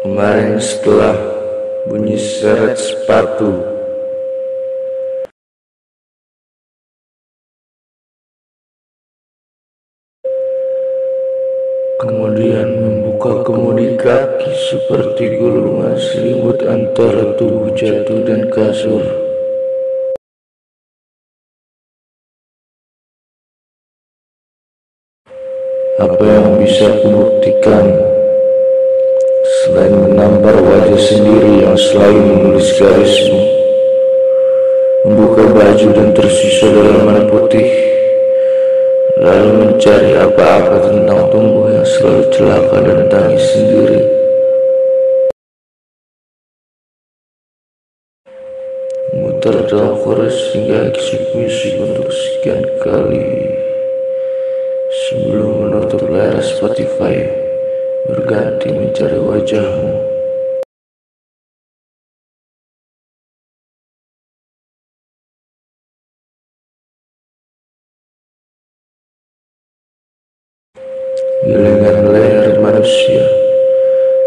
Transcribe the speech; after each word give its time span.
Kemarin 0.00 0.56
setelah 0.56 1.12
bunyi 1.84 2.16
seret 2.16 2.72
sepatu 2.80 3.52
Kemudian 12.00 12.80
membuka 12.80 13.44
kemudi 13.44 14.00
kaki 14.00 14.48
seperti 14.72 15.36
gulungan 15.36 15.92
selimut 16.00 16.64
antara 16.64 17.36
tubuh 17.36 17.68
jatuh 17.76 18.24
dan 18.24 18.48
kasur. 18.48 19.04
Apa 26.00 26.24
yang 26.24 26.56
bisa 26.56 26.88
kubuktikan 27.04 28.09
menampar 30.40 30.56
wajah 30.64 30.96
sendiri 30.96 31.68
yang 31.68 31.76
selalu 31.76 32.16
menulis 32.32 32.72
garismu, 32.80 33.44
membuka 35.04 35.44
baju 35.52 35.88
dan 35.92 36.08
tersisa 36.16 36.64
dalam 36.72 37.28
putih, 37.28 37.68
lalu 39.20 39.68
mencari 39.68 40.16
apa-apa 40.16 40.76
tentang 40.88 41.28
tumbuh 41.28 41.68
yang 41.68 41.84
selalu 41.84 42.24
celaka 42.32 42.76
dan 42.80 43.00
tangis 43.12 43.44
sendiri. 43.52 44.00
Muter 49.12 49.56
dalam 49.68 49.92
chorus 50.00 50.56
hingga 50.56 50.88
eksik 50.88 51.36
musik 51.36 51.76
untuk 51.84 52.08
sekian 52.08 52.64
kali. 52.80 53.28
Sebelum 54.88 55.68
menutup 55.68 56.00
layar 56.08 56.40
Spotify 56.40 57.28
berganti 58.08 58.72
mencari 58.72 59.20
wajahmu 59.20 60.09
Gelengan 71.40 72.12
layar 72.12 72.52
manusia 72.60 73.24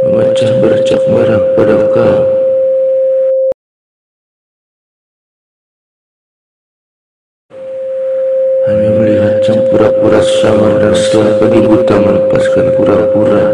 memecah 0.01 0.49
bercak 0.57 0.97
merah 1.05 1.45
pada 1.53 1.77
kau 1.93 2.19
hanya 8.65 8.89
melihat 8.97 9.45
yang 9.45 9.61
pura-pura 9.69 10.25
sama 10.41 10.81
dan 10.81 10.97
setelah 10.97 11.37
pagi 11.37 11.61
buta 11.61 11.95
melepaskan 12.01 12.67
pura-pura 12.81 13.45